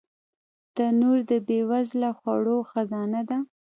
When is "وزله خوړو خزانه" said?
1.69-3.21